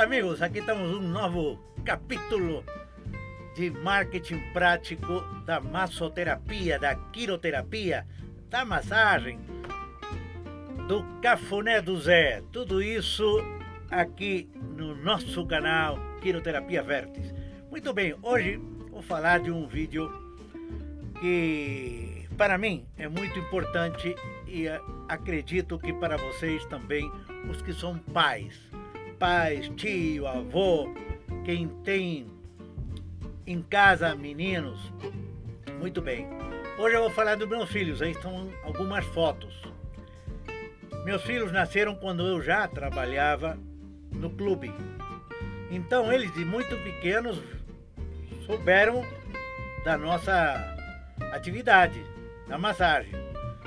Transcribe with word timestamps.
Olá, 0.00 0.06
amigos. 0.06 0.40
Aqui 0.40 0.60
estamos 0.60 0.96
um 0.96 1.02
novo 1.02 1.62
capítulo 1.84 2.64
de 3.54 3.70
marketing 3.70 4.40
prático 4.50 5.20
da 5.44 5.60
massoterapia, 5.60 6.78
da 6.78 6.94
quiroterapia, 6.94 8.06
da 8.48 8.64
massagem, 8.64 9.38
do 10.88 11.04
cafuné 11.20 11.82
do 11.82 12.00
Zé. 12.00 12.42
Tudo 12.50 12.82
isso 12.82 13.44
aqui 13.90 14.48
no 14.74 14.94
nosso 14.94 15.46
canal 15.46 15.98
Quiroterapia 16.22 16.82
Vertes. 16.82 17.34
Muito 17.70 17.92
bem, 17.92 18.16
hoje 18.22 18.56
vou 18.90 19.02
falar 19.02 19.40
de 19.40 19.50
um 19.50 19.66
vídeo 19.66 20.10
que 21.20 22.26
para 22.38 22.56
mim 22.56 22.86
é 22.96 23.06
muito 23.06 23.38
importante 23.38 24.16
e 24.48 24.64
acredito 25.10 25.78
que 25.78 25.92
para 25.92 26.16
vocês 26.16 26.64
também, 26.64 27.12
os 27.50 27.60
que 27.60 27.74
são 27.74 27.98
pais, 27.98 28.69
pais, 29.20 29.70
tio, 29.76 30.26
avô, 30.26 30.88
quem 31.44 31.68
tem 31.84 32.26
em 33.46 33.60
casa 33.60 34.14
meninos, 34.16 34.80
muito 35.78 36.00
bem. 36.00 36.26
Hoje 36.78 36.96
eu 36.96 37.02
vou 37.02 37.10
falar 37.10 37.36
dos 37.36 37.46
meus 37.46 37.70
filhos, 37.70 38.00
aí 38.00 38.12
estão 38.12 38.50
algumas 38.64 39.04
fotos. 39.04 39.62
Meus 41.04 41.22
filhos 41.22 41.52
nasceram 41.52 41.94
quando 41.96 42.26
eu 42.26 42.40
já 42.40 42.66
trabalhava 42.66 43.58
no 44.10 44.30
clube. 44.30 44.72
Então 45.70 46.10
eles 46.10 46.32
de 46.32 46.42
muito 46.42 46.74
pequenos 46.82 47.38
souberam 48.46 49.04
da 49.84 49.98
nossa 49.98 50.54
atividade, 51.30 52.02
da 52.48 52.56
massagem. 52.56 53.12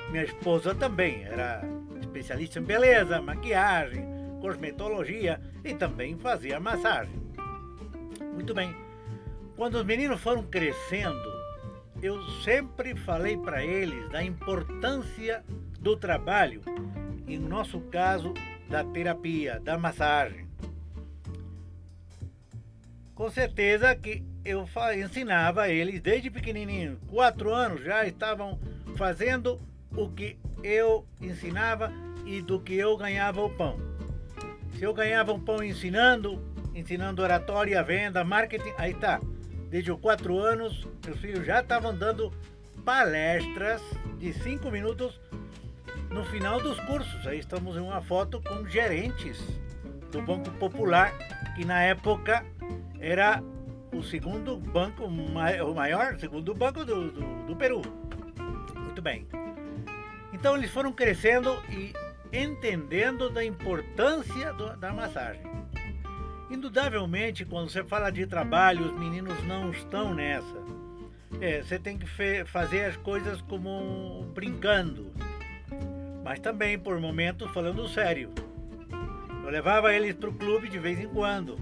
Minha 0.09 0.23
esposa 0.23 0.73
também 0.73 1.23
era 1.25 1.61
especialista 2.01 2.59
em 2.59 2.63
beleza, 2.63 3.21
maquiagem, 3.21 4.12
cosmetologia 4.43 5.39
e 5.63 5.73
também 5.73 6.17
fazia 6.17 6.59
massagem. 6.59 7.15
Muito 8.33 8.53
bem. 8.53 8.75
Quando 9.55 9.75
os 9.75 9.85
meninos 9.85 10.19
foram 10.19 10.43
crescendo, 10.43 11.31
eu 12.01 12.21
sempre 12.41 12.93
falei 12.93 13.37
para 13.37 13.63
eles 13.63 14.09
da 14.09 14.21
importância 14.21 15.45
do 15.79 15.95
trabalho, 15.95 16.61
em 17.25 17.39
nosso 17.39 17.79
caso, 17.79 18.33
da 18.69 18.83
terapia, 18.83 19.61
da 19.61 19.77
massagem. 19.77 20.45
Com 23.15 23.29
certeza 23.31 23.95
que 23.95 24.25
eu 24.43 24.67
ensinava 24.97 25.69
eles 25.69 26.01
desde 26.01 26.29
pequenininho, 26.29 26.99
quatro 27.07 27.53
anos 27.53 27.81
já 27.81 28.05
estavam 28.05 28.59
fazendo 28.97 29.61
o 29.95 30.09
que 30.09 30.37
eu 30.61 31.07
ensinava 31.21 31.93
e 32.25 32.41
do 32.41 32.59
que 32.59 32.73
eu 32.73 32.97
ganhava 32.97 33.41
o 33.41 33.49
pão. 33.49 33.92
Se 34.83 34.85
eu 34.85 34.93
ganhava 34.93 35.31
um 35.31 35.39
pão 35.39 35.63
ensinando, 35.63 36.43
ensinando 36.75 37.21
oratória, 37.21 37.81
venda, 37.81 38.21
marketing, 38.21 38.73
aí 38.77 38.93
tá. 38.93 39.21
Desde 39.69 39.89
os 39.89 39.97
quatro 39.97 40.37
anos, 40.37 40.85
meus 41.05 41.17
filhos 41.21 41.45
já 41.45 41.61
estavam 41.61 41.95
dando 41.95 42.33
palestras 42.83 43.81
de 44.19 44.33
cinco 44.33 44.69
minutos 44.69 45.21
no 46.09 46.25
final 46.25 46.59
dos 46.59 46.77
cursos. 46.81 47.25
Aí 47.25 47.39
estamos 47.39 47.77
em 47.77 47.79
uma 47.79 48.01
foto 48.01 48.41
com 48.41 48.67
gerentes 48.67 49.41
do 50.11 50.21
Banco 50.21 50.51
Popular, 50.51 51.13
que 51.55 51.63
na 51.63 51.81
época 51.81 52.45
era 52.99 53.41
o 53.93 54.03
segundo 54.03 54.57
banco, 54.57 55.05
o 55.05 55.73
maior, 55.73 56.19
segundo 56.19 56.53
banco 56.53 56.83
do, 56.83 57.09
do, 57.09 57.45
do 57.45 57.55
Peru. 57.55 57.81
Muito 58.75 59.01
bem. 59.01 59.25
Então 60.33 60.57
eles 60.57 60.71
foram 60.71 60.91
crescendo 60.91 61.57
e 61.69 62.02
entendendo 62.33 63.29
da 63.29 63.45
importância 63.45 64.51
do, 64.53 64.75
da 64.75 64.91
massagem. 64.91 65.43
Indudavelmente, 66.49 67.45
quando 67.45 67.69
você 67.69 67.83
fala 67.83 68.09
de 68.09 68.25
trabalho, 68.25 68.85
os 68.85 68.99
meninos 68.99 69.41
não 69.43 69.69
estão 69.69 70.13
nessa. 70.13 70.63
É, 71.39 71.61
você 71.61 71.77
tem 71.77 71.97
que 71.97 72.07
fazer 72.45 72.85
as 72.85 72.97
coisas 72.97 73.41
como 73.41 74.23
brincando, 74.33 75.11
mas 76.23 76.39
também 76.39 76.77
por 76.77 76.99
momentos 76.99 77.51
falando 77.51 77.87
sério. 77.87 78.31
Eu 79.43 79.49
levava 79.49 79.93
eles 79.93 80.15
para 80.15 80.29
o 80.29 80.33
clube 80.33 80.69
de 80.69 80.79
vez 80.79 80.99
em 80.99 81.07
quando. 81.07 81.57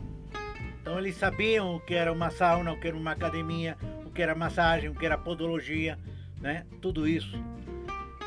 Então 0.81 0.97
eles 0.97 1.16
sabiam 1.16 1.75
o 1.75 1.79
que 1.79 1.94
era 1.94 2.12
uma 2.12 2.29
sauna, 2.29 2.72
o 2.72 2.79
que 2.79 2.88
era 2.88 2.97
uma 2.97 3.12
academia, 3.12 3.78
o 4.06 4.09
que 4.09 4.22
era 4.22 4.35
massagem, 4.35 4.90
o 4.90 4.95
que 4.95 5.06
era 5.06 5.18
podologia, 5.18 5.97
né? 6.40 6.66
Tudo 6.81 7.07
isso. 7.07 7.41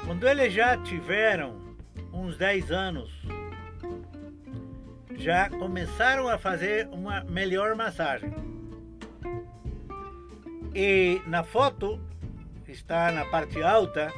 Quando 0.06 0.26
eles 0.26 0.52
já 0.52 0.76
tiveram 0.76 1.63
uns 2.12 2.36
10 2.36 2.70
anos, 2.70 3.10
já 5.16 5.48
começaram 5.48 6.28
a 6.28 6.38
fazer 6.38 6.88
uma 6.88 7.24
melhor 7.24 7.74
massagem. 7.74 8.32
E 10.74 11.20
na 11.26 11.44
foto, 11.44 12.00
está 12.66 13.12
na 13.12 13.24
parte 13.26 13.62
alta, 13.62 14.12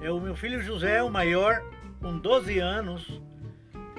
é 0.00 0.10
o 0.10 0.20
meu 0.20 0.34
filho 0.34 0.62
José, 0.62 1.02
o 1.02 1.10
maior, 1.10 1.62
com 2.00 2.18
12 2.18 2.58
anos, 2.58 3.20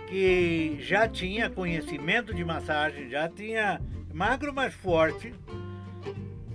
que 0.08 0.78
já 0.80 1.08
tinha 1.08 1.50
conhecimento 1.50 2.34
de 2.34 2.44
massagem, 2.44 3.10
já 3.10 3.28
tinha 3.30 3.82
magro, 4.14 4.54
mas 4.54 4.74
forte, 4.74 5.34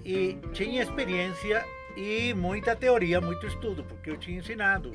e 0.04 0.38
tinha 0.52 0.82
experiência 0.82 1.64
e 1.96 2.32
muita 2.34 2.74
teoria, 2.74 3.20
muito 3.20 3.46
estudo, 3.46 3.84
porque 3.84 4.10
eu 4.10 4.16
tinha 4.16 4.38
ensinado, 4.38 4.92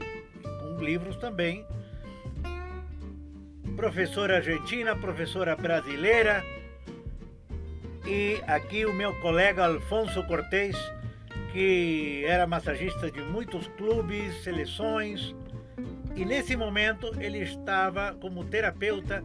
livros 0.80 1.18
também. 1.18 1.66
Professora 3.76 4.38
argentina, 4.38 4.96
professora 4.96 5.56
brasileira, 5.56 6.44
e 8.06 8.40
aqui 8.48 8.86
o 8.86 8.94
meu 8.94 9.14
colega 9.20 9.66
Alfonso 9.66 10.24
Cortez, 10.24 10.78
que 11.52 12.24
era 12.26 12.46
massagista 12.46 13.10
de 13.10 13.22
muitos 13.22 13.68
clubes, 13.70 14.44
seleções, 14.44 15.36
e 16.16 16.24
nesse 16.24 16.56
momento 16.56 17.12
ele 17.20 17.40
estava 17.40 18.14
como 18.22 18.46
terapeuta 18.46 19.24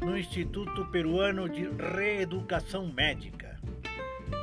no 0.00 0.16
Instituto 0.16 0.86
Peruano 0.86 1.48
de 1.48 1.68
Reeducação 1.68 2.86
Médica. 2.86 3.58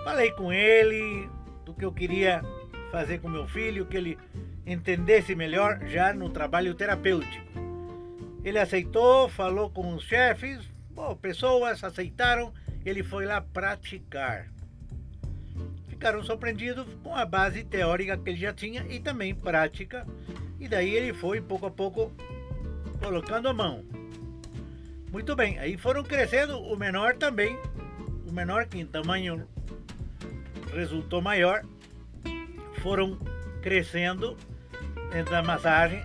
Falei 0.03 0.31
com 0.31 0.51
ele 0.51 1.30
do 1.66 1.74
que 1.74 1.85
eu 1.85 1.91
queria 1.91 2.41
fazer 2.91 3.19
com 3.19 3.30
meu 3.30 3.47
filho, 3.47 3.85
que 3.85 3.97
ele 3.97 4.18
entendesse 4.66 5.35
melhor 5.35 5.79
já 5.88 6.13
no 6.13 6.29
trabalho 6.29 6.73
terapêutico. 6.73 7.45
Ele 8.44 8.57
aceitou, 8.57 9.29
falou 9.29 9.69
com 9.69 9.94
os 9.94 10.03
chefes, 10.03 10.59
bom, 10.89 11.16
pessoas 11.16 11.83
aceitaram, 11.83 12.53
ele 12.85 13.03
foi 13.03 13.25
lá 13.25 13.41
praticar. 13.41 14.47
Ficaram 15.88 16.23
surpreendidos 16.23 16.88
com 17.03 17.16
a 17.16 17.25
base 17.25 17.63
teórica 17.63 18.17
que 18.17 18.29
ele 18.29 18.39
já 18.39 18.51
tinha 18.51 18.85
e 18.89 19.00
também 19.00 19.35
prática 19.35 20.05
e 20.59 20.67
daí 20.67 20.95
ele 20.95 21.13
foi 21.13 21.41
pouco 21.41 21.66
a 21.66 21.71
pouco 21.71 22.11
colocando 23.00 23.47
a 23.47 23.53
mão. 23.53 23.83
Muito 25.11 25.35
bem, 25.35 25.59
aí 25.59 25.75
foram 25.75 26.03
crescendo, 26.03 26.57
o 26.57 26.77
menor 26.77 27.16
também, 27.16 27.57
o 28.27 28.31
menor 28.31 28.66
que 28.67 28.79
em 28.79 28.85
tamanho 28.85 29.47
resultou 30.73 31.21
maior, 31.21 31.63
foram 32.81 33.17
crescendo 33.61 34.38
da 35.29 35.44
massagem. 35.44 36.01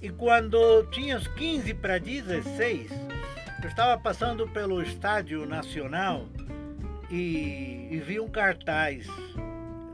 E 0.00 0.10
quando 0.10 0.84
tinha 0.90 1.16
os 1.16 1.28
15 1.28 1.74
para 1.74 1.98
16, 1.98 2.90
eu 3.62 3.68
estava 3.68 4.00
passando 4.00 4.48
pelo 4.48 4.82
Estádio 4.82 5.46
Nacional 5.46 6.26
e, 7.08 7.88
e 7.90 8.02
vi 8.04 8.18
um 8.18 8.28
cartaz 8.28 9.06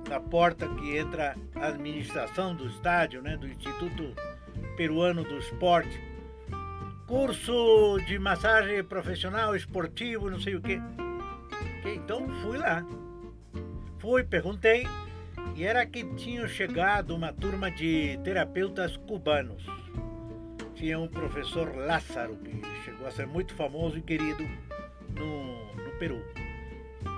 na 0.08 0.19
porta 0.19 0.66
que 0.66 0.97
entra 0.97 1.37
a 1.54 1.66
administração 1.66 2.54
do 2.54 2.66
estádio, 2.66 3.20
né, 3.20 3.37
do 3.37 3.47
Instituto 3.47 4.14
Peruano 4.76 5.23
do 5.23 5.37
Esporte. 5.38 6.00
Curso 7.06 7.99
de 8.06 8.19
massagem 8.19 8.82
profissional, 8.82 9.55
esportivo, 9.55 10.31
não 10.31 10.40
sei 10.40 10.55
o 10.55 10.62
quê. 10.62 10.81
Então 11.84 12.26
fui 12.40 12.56
lá. 12.56 12.82
Fui, 13.99 14.25
perguntei, 14.25 14.87
e 15.58 15.64
era 15.64 15.84
que 15.84 16.05
tinha 16.14 16.46
chegado 16.46 17.16
uma 17.16 17.32
turma 17.32 17.69
de 17.69 18.16
terapeutas 18.22 18.96
cubanos. 18.96 19.66
Tinha 20.76 20.96
um 21.00 21.08
professor 21.08 21.75
Lázaro, 21.75 22.37
que 22.37 22.62
chegou 22.84 23.08
a 23.08 23.10
ser 23.10 23.26
muito 23.26 23.52
famoso 23.55 23.99
e 23.99 24.00
querido 24.00 24.49
no, 25.16 25.75
no 25.75 25.90
Peru. 25.99 26.25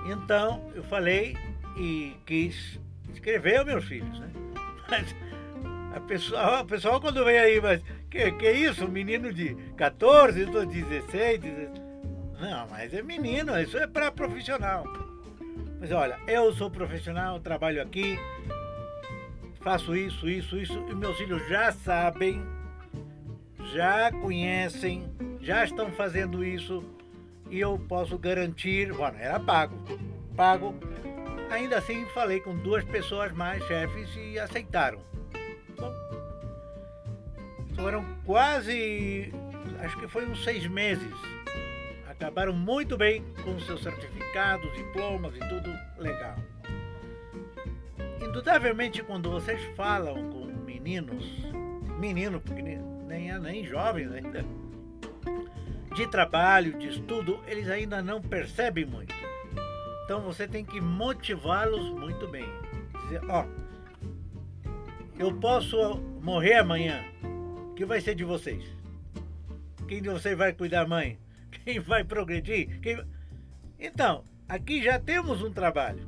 Então 0.07 0.71
eu 0.73 0.83
falei 0.83 1.37
e 1.77 2.15
quis 2.25 2.79
escrever 3.13 3.63
meus 3.63 3.85
filhos, 3.85 4.19
né? 4.19 4.31
Mas 4.89 5.15
a 5.95 5.99
pessoa, 5.99 6.59
a 6.61 6.65
pessoa 6.65 6.99
quando 6.99 7.23
vem 7.23 7.37
aí, 7.37 7.61
mas 7.61 7.83
que, 8.09 8.31
que 8.31 8.51
isso? 8.51 8.85
Um 8.85 8.89
menino 8.89 9.31
de 9.31 9.55
14, 9.77 10.45
16, 10.45 11.39
16. 11.39 11.69
Não, 12.39 12.67
mas 12.69 12.91
é 12.91 13.03
menino, 13.03 13.57
isso 13.59 13.77
é 13.77 13.85
para 13.85 14.11
profissional. 14.11 14.83
Mas 15.79 15.91
olha, 15.91 16.19
eu 16.27 16.53
sou 16.53 16.69
profissional, 16.69 17.39
trabalho 17.39 17.81
aqui, 17.81 18.19
faço 19.61 19.95
isso, 19.95 20.29
isso, 20.29 20.57
isso, 20.57 20.85
e 20.89 20.95
meus 20.95 21.17
filhos 21.17 21.47
já 21.47 21.71
sabem, 21.71 22.41
já 23.73 24.11
conhecem, 24.11 25.09
já 25.39 25.63
estão 25.63 25.91
fazendo 25.91 26.43
isso 26.43 26.83
e 27.49 27.59
eu 27.59 27.77
posso 27.77 28.17
garantir, 28.17 28.93
bueno, 28.93 29.17
era 29.19 29.39
pago, 29.39 29.75
pago. 30.35 30.75
Ainda 31.49 31.79
assim 31.79 32.05
falei 32.13 32.39
com 32.39 32.55
duas 32.57 32.83
pessoas 32.85 33.33
mais 33.33 33.61
chefes 33.65 34.09
e 34.15 34.39
aceitaram. 34.39 35.01
Bom, 35.77 35.93
foram 37.75 38.05
quase, 38.25 39.33
acho 39.79 39.97
que 39.99 40.07
foi 40.07 40.25
uns 40.25 40.43
seis 40.43 40.65
meses. 40.67 41.40
Acabaram 42.21 42.53
muito 42.53 42.95
bem 42.95 43.23
com 43.43 43.59
seus 43.61 43.81
certificados, 43.81 44.71
diplomas 44.73 45.35
e 45.35 45.39
tudo 45.39 45.73
legal. 45.97 46.35
Indudablemente, 48.21 49.01
quando 49.01 49.31
vocês 49.31 49.59
falam 49.75 50.29
com 50.29 50.45
meninos, 50.63 51.25
menino, 51.99 52.39
porque 52.39 52.61
nem 52.61 53.31
é 53.31 53.39
nem 53.39 53.65
jovens 53.65 54.11
ainda, 54.11 54.45
de 55.95 56.07
trabalho, 56.11 56.77
de 56.77 56.89
estudo, 56.89 57.39
eles 57.47 57.67
ainda 57.67 58.03
não 58.03 58.21
percebem 58.21 58.85
muito. 58.85 59.15
Então 60.05 60.21
você 60.21 60.47
tem 60.47 60.63
que 60.63 60.79
motivá-los 60.79 61.89
muito 61.89 62.27
bem. 62.27 62.45
Dizer, 63.01 63.21
ó, 63.27 63.47
eu 65.17 65.33
posso 65.39 65.97
morrer 66.21 66.59
amanhã. 66.59 67.03
O 67.71 67.73
que 67.73 67.83
vai 67.83 67.99
ser 67.99 68.13
de 68.13 68.23
vocês? 68.23 68.63
Quem 69.87 70.03
de 70.03 70.09
vocês 70.09 70.37
vai 70.37 70.53
cuidar, 70.53 70.87
mãe? 70.87 71.17
Quem 71.63 71.79
vai 71.79 72.03
progredir? 72.03 72.79
Quem... 72.81 73.03
Então, 73.79 74.23
aqui 74.47 74.83
já 74.83 74.99
temos 74.99 75.41
um 75.41 75.51
trabalho. 75.51 76.07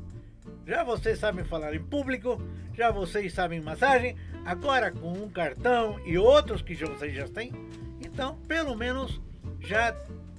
Já 0.66 0.84
vocês 0.84 1.20
sabem 1.20 1.44
falar 1.44 1.76
em 1.76 1.84
público, 1.84 2.42
já 2.74 2.90
vocês 2.90 3.34
sabem 3.34 3.62
massagem, 3.62 4.16
agora 4.46 4.92
com 4.92 5.12
um 5.12 5.30
cartão 5.30 6.00
e 6.06 6.18
outros 6.18 6.62
que 6.62 6.74
já 6.74 6.88
vocês 6.88 7.14
já 7.14 7.28
têm, 7.28 7.52
então 8.00 8.38
pelo 8.48 8.76
menos 8.76 9.22
já 9.60 9.94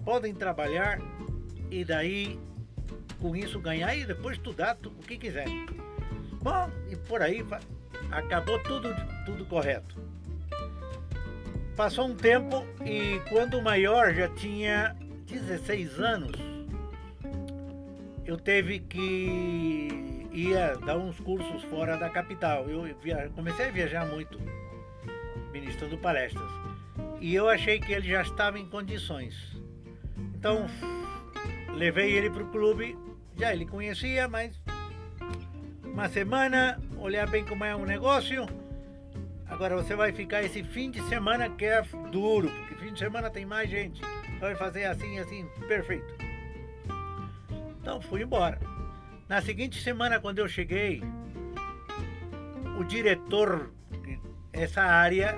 podem 0.05 0.35
trabalhar 0.35 0.99
e 1.71 1.85
daí 1.85 2.39
com 3.21 3.37
isso 3.37 3.61
ganhar 3.61 3.95
e 3.97 4.05
depois 4.05 4.37
estudar 4.37 4.77
o 4.85 5.03
que 5.03 5.17
quiserem. 5.17 5.67
Bom, 6.43 6.71
e 6.91 6.97
por 6.97 7.23
aí 7.23 7.45
acabou 8.11 8.59
tudo, 8.63 8.95
tudo 9.25 9.45
correto. 9.47 10.03
Passou 11.77 12.07
um 12.07 12.15
tempo 12.15 12.65
e 12.85 13.21
quando 13.31 13.59
o 13.59 13.63
maior 13.63 14.15
já 14.15 14.29
tinha 14.29 14.95
16 15.27 15.99
anos, 16.01 16.37
eu 18.25 18.37
teve 18.37 18.81
que 18.81 20.29
ia 20.33 20.77
dar 20.77 20.97
uns 20.97 21.19
cursos 21.21 21.63
fora 21.65 21.97
da 21.97 22.11
capital. 22.11 22.69
Eu 22.69 22.83
via, 23.01 23.31
comecei 23.35 23.67
a 23.67 23.71
viajar 23.71 24.07
muito, 24.07 24.39
ministrando 25.53 25.97
palestras. 25.99 26.51
E 27.21 27.35
eu 27.35 27.49
achei 27.49 27.81
que 27.81 27.93
ele 27.93 28.09
já 28.09 28.23
estava 28.23 28.59
em 28.59 28.67
condições. 28.67 29.35
Então, 30.35 30.67
levei 31.75 32.13
ele 32.13 32.31
para 32.31 32.43
o 32.43 32.51
clube. 32.51 32.97
Já 33.37 33.53
ele 33.53 33.67
conhecia, 33.67 34.29
mas 34.29 34.55
uma 35.83 36.09
semana, 36.09 36.81
olhar 36.99 37.29
bem 37.29 37.45
como 37.45 37.65
é 37.65 37.75
um 37.75 37.85
negócio. 37.85 38.47
Agora 39.47 39.77
você 39.77 39.95
vai 39.95 40.13
ficar 40.13 40.43
esse 40.43 40.63
fim 40.63 40.91
de 40.91 41.03
semana 41.09 41.49
que 41.49 41.65
é 41.65 41.83
duro, 42.11 42.51
porque 42.51 42.75
fim 42.75 42.93
de 42.93 42.99
semana 42.99 43.31
tem 43.31 43.45
mais 43.45 43.71
gente. 43.71 44.03
Vai 44.41 44.55
fazer 44.55 44.85
assim, 44.85 45.19
assim, 45.19 45.47
perfeito. 45.67 46.15
Então 47.81 48.01
fui 48.01 48.23
embora. 48.23 48.59
Na 49.29 49.41
seguinte 49.41 49.81
semana, 49.83 50.21
quando 50.21 50.39
eu 50.39 50.49
cheguei, 50.49 51.03
o 52.79 52.85
diretor, 52.85 53.71
essa 54.53 54.83
área, 54.83 55.35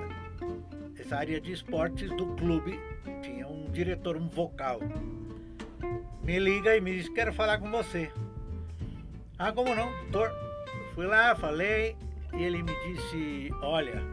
essa 0.99 1.17
área 1.17 1.39
de 1.39 1.51
esportes 1.51 2.09
do 2.15 2.27
clube, 2.35 2.79
tinha 3.21 3.47
um 3.47 3.69
diretor, 3.71 4.17
um 4.17 4.27
vocal. 4.27 4.79
Me 6.23 6.39
liga 6.39 6.75
e 6.75 6.81
me 6.81 6.97
diz: 6.97 7.09
Quero 7.09 7.33
falar 7.33 7.59
com 7.59 7.71
você. 7.71 8.11
Ah, 9.39 9.51
como 9.51 9.73
não, 9.75 9.91
doutor? 10.03 10.31
Fui 10.95 11.05
lá, 11.05 11.35
falei, 11.35 11.95
e 12.33 12.43
ele 12.43 12.63
me 12.63 12.73
disse: 12.87 13.51
Olha, 13.61 14.03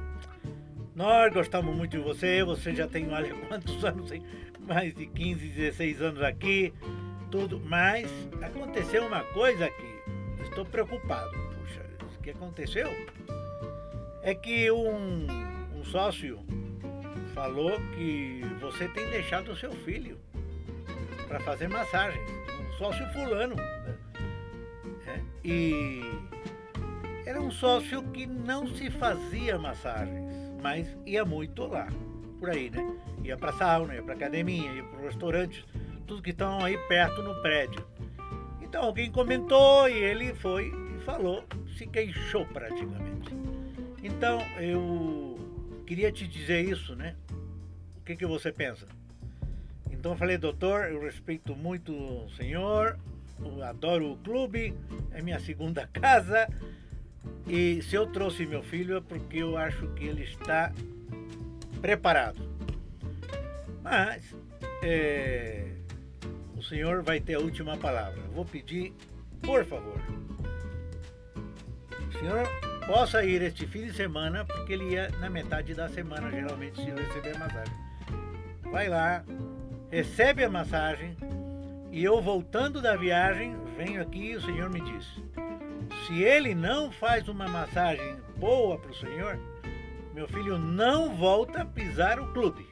nós 0.95 1.33
gostamos 1.33 1.75
muito 1.75 1.97
de 1.97 2.03
você, 2.03 2.45
você 2.45 2.75
já 2.75 2.87
tem 2.87 3.11
olha 3.11 3.35
quantos 3.49 3.85
anos, 3.85 4.13
mais 4.67 4.95
de 4.95 5.07
15, 5.07 5.49
16 5.49 6.03
anos 6.03 6.23
aqui 6.23 6.73
tudo, 7.31 7.61
mas 7.61 8.09
aconteceu 8.41 9.05
uma 9.07 9.25
coisa 9.25 9.69
que 9.69 10.43
estou 10.43 10.65
preocupado. 10.65 11.31
Puxa, 11.31 11.85
o 12.17 12.23
que 12.23 12.31
aconteceu 12.31 12.89
é 14.23 14.35
que 14.35 14.71
um, 14.71 15.27
um 15.75 15.85
sócio 15.85 16.39
falou 17.35 17.73
que 17.97 18.41
você 18.61 18.89
tem 18.89 19.11
deixado 19.11 19.51
o 19.51 19.57
seu 19.57 19.73
filho 19.73 20.17
para 21.27 21.41
fazer 21.41 21.69
massagem. 21.69 22.23
Um 22.23 22.73
sócio 22.79 23.05
fulano. 23.09 23.57
Né? 23.57 23.97
É, 25.09 25.21
e 25.45 26.01
era 27.27 27.41
um 27.41 27.51
sócio 27.51 28.01
que 28.13 28.27
não 28.27 28.69
se 28.69 28.91
fazia 28.91 29.59
massagens, 29.59 30.25
mas 30.63 30.97
ia 31.05 31.25
muito 31.25 31.67
lá, 31.67 31.89
por 32.39 32.51
aí, 32.51 32.71
né? 32.71 32.85
Ia 33.23 33.37
para 33.37 33.53
sauna, 33.53 33.95
ia 33.95 34.03
para 34.03 34.15
academia, 34.15 34.73
ia 34.73 34.85
para 34.85 35.01
restaurantes 35.01 35.65
tudo 36.07 36.23
que 36.23 36.31
estão 36.31 36.65
aí 36.65 36.77
perto 36.89 37.23
no 37.23 37.35
prédio. 37.43 37.85
Então 38.61 38.85
alguém 38.85 39.11
comentou 39.11 39.89
e 39.89 39.93
ele 39.93 40.35
foi 40.35 40.73
e 40.97 41.03
falou, 41.05 41.45
se 41.77 41.87
queixou 41.87 42.45
praticamente. 42.47 43.33
Então 44.03 44.41
eu 44.61 45.39
queria 45.87 46.13
te 46.13 46.27
dizer 46.27 46.63
isso, 46.69 46.95
né? 46.95 47.15
O 47.99 48.05
que, 48.05 48.17
que 48.17 48.27
você 48.27 48.53
pensa? 48.53 48.87
Então 49.91 50.13
eu 50.13 50.19
falei, 50.19 50.37
doutor, 50.37 50.91
eu 50.91 51.01
respeito 51.01 51.57
muito 51.57 51.93
o 51.93 52.29
senhor, 52.37 52.99
eu 53.41 53.63
adoro 53.63 54.13
o 54.13 54.17
clube, 54.19 54.75
é 55.13 55.23
minha 55.23 55.41
segunda 55.41 55.87
casa. 55.93 56.49
E 57.47 57.83
se 57.83 57.95
eu 57.95 58.07
trouxe 58.07 58.45
meu 58.47 58.63
filho 58.63 58.97
é 58.97 59.01
porque 59.01 59.39
eu 59.39 59.57
acho 59.57 59.87
que 59.95 60.05
ele 60.05 60.25
está 60.25 60.73
preparado. 61.85 62.41
Mas 63.83 64.23
é, 64.83 65.67
o 66.57 66.63
senhor 66.63 67.03
vai 67.03 67.21
ter 67.21 67.35
a 67.35 67.41
última 67.41 67.77
palavra. 67.77 68.23
Vou 68.33 68.43
pedir, 68.43 68.95
por 69.43 69.67
favor, 69.67 70.01
o 72.09 72.19
senhor 72.19 72.49
possa 72.87 73.23
ir 73.23 73.43
este 73.43 73.67
fim 73.67 73.85
de 73.85 73.93
semana, 73.93 74.47
porque 74.47 74.73
ele 74.73 74.93
ia 74.93 75.11
na 75.21 75.29
metade 75.29 75.75
da 75.75 75.87
semana, 75.87 76.31
geralmente, 76.31 76.83
se 76.83 76.91
receber 76.91 77.37
a 77.37 77.39
massagem. 77.39 77.75
Vai 78.73 78.89
lá, 78.89 79.23
recebe 79.91 80.43
a 80.43 80.49
massagem, 80.49 81.15
e 81.93 82.03
eu 82.03 82.23
voltando 82.23 82.81
da 82.81 82.97
viagem, 82.97 83.55
venho 83.77 84.01
aqui 84.01 84.31
e 84.31 84.37
o 84.37 84.41
senhor 84.41 84.71
me 84.71 84.81
diz: 84.81 85.07
se 86.07 86.23
ele 86.23 86.55
não 86.55 86.91
faz 86.91 87.29
uma 87.29 87.47
massagem 87.47 88.17
boa 88.39 88.79
para 88.79 88.91
o 88.91 88.95
senhor, 88.95 89.39
meu 90.15 90.27
filho 90.29 90.57
não 90.57 91.15
volta 91.17 91.63
a 91.63 91.67
pisar 91.67 92.19
o 92.19 92.33
clube. 92.33 92.67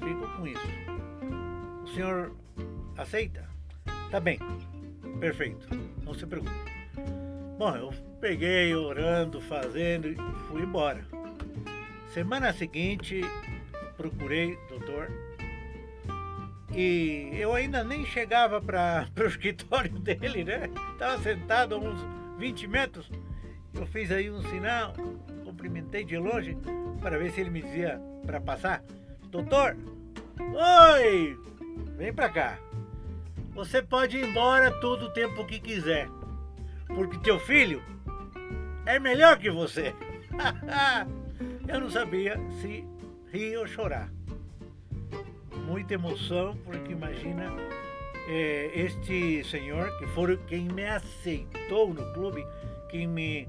Fico 0.00 0.28
com 0.36 0.46
isso 0.46 0.86
senhor 1.96 2.36
aceita? 2.98 3.48
Tá 4.10 4.20
bem, 4.20 4.38
perfeito, 5.18 5.66
não 6.04 6.12
se 6.12 6.26
preocupe. 6.26 6.52
Bom, 7.58 7.74
eu 7.74 7.90
peguei 8.20 8.74
orando, 8.74 9.40
fazendo 9.40 10.06
e 10.06 10.14
fui 10.46 10.62
embora. 10.62 11.02
Semana 12.12 12.52
seguinte, 12.52 13.22
procurei 13.96 14.58
doutor 14.68 15.10
e 16.74 17.30
eu 17.32 17.54
ainda 17.54 17.82
nem 17.82 18.04
chegava 18.04 18.60
para 18.60 19.08
o 19.18 19.22
escritório 19.22 19.98
dele, 19.98 20.44
né? 20.44 20.68
Estava 20.92 21.22
sentado 21.22 21.76
a 21.76 21.78
uns 21.78 21.98
20 22.36 22.68
metros. 22.68 23.10
Eu 23.72 23.86
fiz 23.86 24.10
aí 24.10 24.30
um 24.30 24.42
sinal, 24.50 24.92
cumprimentei 25.56 26.04
de 26.04 26.18
longe 26.18 26.56
para 27.00 27.18
ver 27.18 27.30
se 27.32 27.40
ele 27.40 27.50
me 27.50 27.62
dizia 27.62 27.98
para 28.26 28.40
passar. 28.40 28.84
Doutor, 29.30 29.74
oi, 30.38 31.38
Vem 31.96 32.12
pra 32.12 32.28
cá. 32.28 32.58
Você 33.54 33.80
pode 33.80 34.18
ir 34.18 34.28
embora 34.28 34.70
todo 34.80 35.06
o 35.06 35.10
tempo 35.10 35.46
que 35.46 35.58
quiser. 35.58 36.08
Porque 36.86 37.18
teu 37.18 37.40
filho 37.40 37.82
é 38.84 38.98
melhor 38.98 39.38
que 39.38 39.50
você. 39.50 39.94
Eu 41.66 41.80
não 41.80 41.90
sabia 41.90 42.38
se 42.60 42.86
rir 43.32 43.56
ou 43.56 43.66
chorar. 43.66 44.10
Muita 45.66 45.94
emoção, 45.94 46.56
porque 46.64 46.92
imagina 46.92 47.46
é, 48.28 48.70
este 48.74 49.42
senhor, 49.44 49.90
que 49.98 50.06
foi 50.08 50.36
quem 50.46 50.68
me 50.68 50.84
aceitou 50.84 51.92
no 51.92 52.12
clube, 52.12 52.46
quem 52.90 53.06
me 53.06 53.48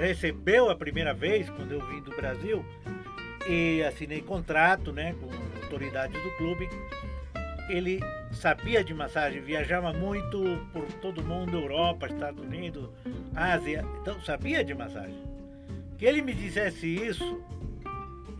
recebeu 0.00 0.70
a 0.70 0.76
primeira 0.76 1.14
vez 1.14 1.48
quando 1.50 1.72
eu 1.72 1.86
vim 1.86 2.00
do 2.00 2.10
Brasil 2.14 2.64
e 3.48 3.82
assinei 3.82 4.20
contrato 4.20 4.92
né, 4.92 5.14
com 5.20 5.28
autoridades 5.62 6.20
do 6.22 6.30
clube 6.36 6.68
ele 7.70 8.00
sabia 8.32 8.82
de 8.82 8.92
massagem, 8.92 9.40
viajava 9.40 9.92
muito 9.92 10.66
por 10.72 10.84
todo 10.94 11.22
mundo, 11.22 11.56
Europa, 11.56 12.06
Estados 12.06 12.42
Unidos, 12.44 12.90
Ásia, 13.34 13.84
então 14.00 14.20
sabia 14.22 14.64
de 14.64 14.74
massagem. 14.74 15.22
Que 15.96 16.04
ele 16.04 16.22
me 16.22 16.34
dissesse 16.34 16.86
isso, 16.86 17.42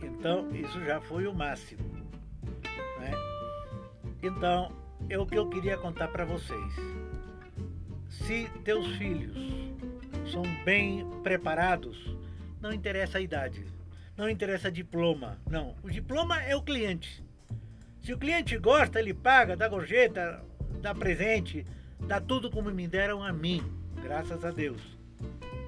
então 0.01 0.49
isso 0.53 0.83
já 0.83 0.99
foi 0.99 1.27
o 1.27 1.33
máximo. 1.33 1.83
Né? 2.99 3.11
Então, 4.21 4.71
é 5.09 5.17
o 5.17 5.25
que 5.25 5.37
eu 5.37 5.47
queria 5.49 5.77
contar 5.77 6.09
para 6.09 6.25
vocês. 6.25 6.73
Se 8.09 8.49
teus 8.63 8.87
filhos 8.97 9.37
são 10.31 10.43
bem 10.63 11.05
preparados, 11.21 12.15
não 12.61 12.71
interessa 12.71 13.17
a 13.17 13.21
idade, 13.21 13.65
não 14.15 14.29
interessa 14.29 14.71
diploma, 14.71 15.37
não. 15.49 15.75
O 15.83 15.89
diploma 15.89 16.41
é 16.41 16.55
o 16.55 16.61
cliente. 16.61 17.23
Se 18.01 18.13
o 18.13 18.17
cliente 18.17 18.57
gosta, 18.57 18.99
ele 18.99 19.13
paga, 19.13 19.57
dá 19.57 19.67
gorjeta, 19.67 20.41
dá 20.81 20.95
presente, 20.95 21.65
dá 21.99 22.21
tudo 22.21 22.49
como 22.49 22.71
me 22.71 22.87
deram 22.87 23.21
a 23.21 23.33
mim, 23.33 23.61
graças 24.01 24.45
a 24.45 24.51
Deus. 24.51 24.81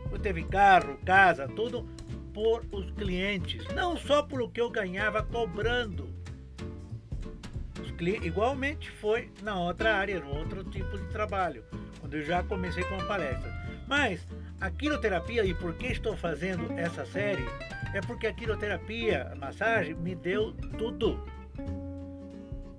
Eu 0.10 0.18
teve 0.18 0.44
carro, 0.44 0.98
casa, 1.06 1.48
tudo 1.48 1.88
por 2.34 2.66
os 2.72 2.90
clientes, 2.92 3.68
não 3.76 3.98
só 3.98 4.24
por 4.24 4.42
o 4.42 4.50
que 4.50 4.62
eu 4.62 4.70
ganhava 4.70 5.22
cobrando. 5.22 6.13
Igualmente 8.12 8.92
foi 8.92 9.32
na 9.42 9.60
outra 9.60 9.96
área, 9.96 10.20
no 10.20 10.36
outro 10.36 10.64
tipo 10.64 10.98
de 10.98 11.08
trabalho, 11.08 11.64
quando 12.00 12.16
eu 12.16 12.24
já 12.24 12.44
comecei 12.44 12.84
com 12.84 12.96
a 12.96 13.06
palestra. 13.06 13.52
Mas 13.88 14.28
a 14.60 14.70
quiroterapia 14.70 15.46
e 15.46 15.54
por 15.54 15.74
que 15.76 15.88
estou 15.88 16.16
fazendo 16.16 16.72
essa 16.78 17.06
série 17.06 17.46
é 17.94 18.02
porque 18.02 18.28
a 18.28 18.34
quiroterapia, 18.34 19.30
a 19.32 19.36
massagem, 19.36 19.94
me 19.96 20.16
deu 20.16 20.54
tudo. 20.78 21.24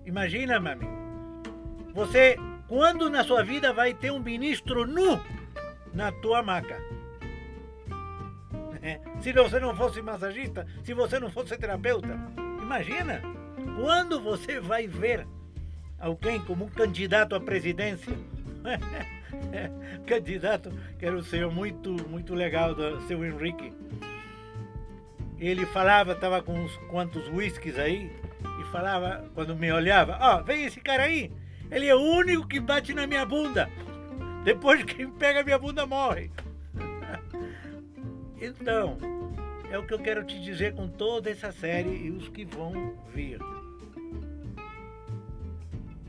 Imagina, 0.04 0.58
meu 0.60 0.72
amigo, 0.72 0.92
você 1.94 2.36
quando 2.66 3.08
na 3.08 3.22
sua 3.22 3.42
vida 3.42 3.72
vai 3.72 3.94
ter 3.94 4.10
um 4.10 4.18
ministro 4.18 4.86
nu 4.86 5.20
na 5.92 6.10
tua 6.10 6.42
maca? 6.42 6.80
É. 8.82 9.00
Se 9.20 9.32
você 9.32 9.58
não 9.60 9.74
fosse 9.74 10.02
massagista, 10.02 10.66
se 10.82 10.92
você 10.92 11.18
não 11.18 11.30
fosse 11.30 11.56
terapeuta, 11.56 12.18
imagina 12.60 13.22
quando 13.76 14.20
você 14.20 14.60
vai 14.60 14.86
ver 14.86 15.26
alguém 15.98 16.40
como 16.40 16.64
um 16.64 16.68
candidato 16.68 17.34
à 17.34 17.40
presidência. 17.40 18.12
candidato, 20.06 20.72
que 20.98 21.06
era 21.06 21.16
um 21.16 21.22
senhor 21.22 21.52
muito, 21.52 21.92
muito 22.08 22.34
legal, 22.34 22.74
do 22.74 23.00
seu 23.02 23.24
Henrique. 23.24 23.72
Ele 25.38 25.66
falava, 25.66 26.12
estava 26.12 26.42
com 26.42 26.54
uns 26.54 26.76
quantos 26.90 27.28
whiskies 27.28 27.78
aí, 27.78 28.10
e 28.60 28.64
falava, 28.70 29.24
quando 29.34 29.56
me 29.56 29.70
olhava, 29.72 30.18
ó, 30.20 30.38
oh, 30.38 30.44
vem 30.44 30.64
esse 30.64 30.80
cara 30.80 31.04
aí, 31.04 31.30
ele 31.70 31.86
é 31.86 31.94
o 31.94 32.00
único 32.00 32.46
que 32.46 32.60
bate 32.60 32.94
na 32.94 33.06
minha 33.06 33.24
bunda. 33.24 33.68
Depois 34.44 34.82
que 34.84 35.06
pega 35.06 35.42
minha 35.42 35.58
bunda 35.58 35.86
morre. 35.86 36.30
Então, 38.40 38.98
é 39.74 39.78
o 39.78 39.84
que 39.84 39.92
eu 39.92 39.98
quero 39.98 40.22
te 40.24 40.40
dizer 40.40 40.72
com 40.74 40.88
toda 40.88 41.28
essa 41.28 41.50
série 41.50 42.06
e 42.06 42.10
os 42.10 42.28
que 42.28 42.44
vão 42.44 42.96
vir. 43.12 43.40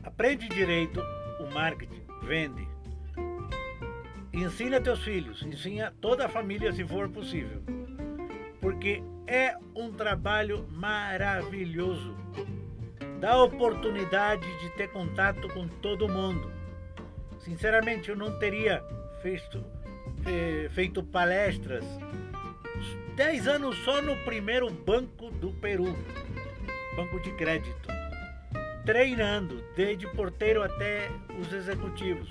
Aprende 0.04 0.48
direito 0.48 1.02
o 1.40 1.52
marketing, 1.52 2.02
vende. 2.22 2.68
Ensina 4.32 4.80
teus 4.80 5.02
filhos, 5.02 5.42
ensina 5.42 5.92
toda 6.00 6.26
a 6.26 6.28
família 6.28 6.72
se 6.72 6.84
for 6.84 7.08
possível. 7.08 7.60
Porque 8.60 9.02
é 9.26 9.56
um 9.74 9.92
trabalho 9.92 10.64
maravilhoso. 10.70 12.16
Dá 13.18 13.42
oportunidade 13.42 14.46
de 14.60 14.70
ter 14.76 14.92
contato 14.92 15.48
com 15.48 15.66
todo 15.66 16.08
mundo. 16.08 16.52
Sinceramente, 17.40 18.10
eu 18.10 18.16
não 18.16 18.38
teria 18.38 18.80
feito, 19.20 19.64
feito 20.70 21.02
palestras 21.02 21.84
10 23.16 23.48
anos 23.48 23.78
só 23.78 24.02
no 24.02 24.14
primeiro 24.24 24.70
banco 24.70 25.30
do 25.30 25.50
Peru, 25.50 25.96
banco 26.94 27.18
de 27.20 27.32
crédito, 27.32 27.88
treinando 28.84 29.64
desde 29.74 30.06
porteiro 30.08 30.62
até 30.62 31.10
os 31.40 31.50
executivos. 31.50 32.28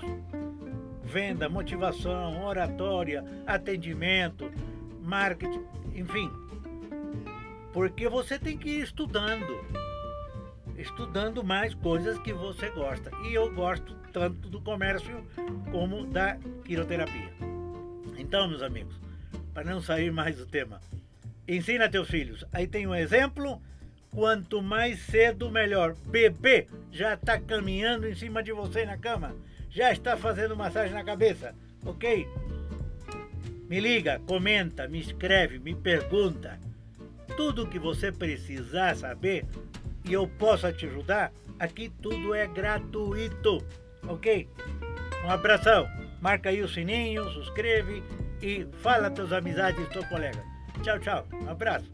Venda, 1.02 1.48
motivação, 1.48 2.44
oratória, 2.44 3.24
atendimento, 3.44 4.48
marketing, 5.02 5.64
enfim. 5.92 6.30
Porque 7.72 8.08
você 8.08 8.38
tem 8.38 8.56
que 8.56 8.68
ir 8.68 8.82
estudando, 8.84 9.64
estudando 10.78 11.42
mais 11.42 11.74
coisas 11.74 12.16
que 12.20 12.32
você 12.32 12.70
gosta. 12.70 13.10
E 13.24 13.34
eu 13.34 13.52
gosto 13.52 13.92
tanto 14.12 14.48
do 14.48 14.60
comércio 14.60 15.26
como 15.72 16.06
da 16.06 16.38
quiroterapia. 16.64 17.32
Então, 18.16 18.48
meus 18.48 18.62
amigos, 18.62 19.05
para 19.56 19.64
não 19.64 19.80
sair 19.80 20.12
mais 20.12 20.36
do 20.36 20.44
tema. 20.44 20.82
Ensina 21.48 21.88
teus 21.88 22.10
filhos. 22.10 22.44
Aí 22.52 22.66
tem 22.66 22.86
um 22.86 22.94
exemplo. 22.94 23.58
Quanto 24.10 24.60
mais 24.60 24.98
cedo, 25.06 25.50
melhor. 25.50 25.94
Bebê 26.08 26.68
já 26.92 27.14
está 27.14 27.40
caminhando 27.40 28.06
em 28.06 28.14
cima 28.14 28.42
de 28.42 28.52
você 28.52 28.84
na 28.84 28.98
cama. 28.98 29.34
Já 29.70 29.90
está 29.90 30.14
fazendo 30.14 30.54
massagem 30.54 30.92
na 30.92 31.02
cabeça. 31.02 31.54
Ok? 31.86 32.28
Me 33.66 33.80
liga, 33.80 34.20
comenta, 34.26 34.86
me 34.88 35.00
escreve, 35.00 35.58
me 35.58 35.74
pergunta. 35.74 36.60
Tudo 37.34 37.66
que 37.66 37.78
você 37.78 38.12
precisar 38.12 38.94
saber 38.94 39.46
e 40.04 40.12
eu 40.12 40.28
possa 40.28 40.70
te 40.70 40.84
ajudar, 40.84 41.32
aqui 41.58 41.90
tudo 42.02 42.34
é 42.34 42.46
gratuito. 42.46 43.64
Ok? 44.06 44.50
Um 45.24 45.30
abração. 45.30 45.88
Marca 46.20 46.50
aí 46.50 46.60
o 46.60 46.68
sininho, 46.68 47.24
subscreve 47.30 48.02
e 48.46 48.64
fala 48.80 49.10
teus 49.10 49.32
amizades 49.32 49.84
e 49.84 49.90
teus 49.90 50.06
colegas. 50.06 50.44
Tchau, 50.82 50.98
tchau. 51.00 51.26
Abraço. 51.48 51.90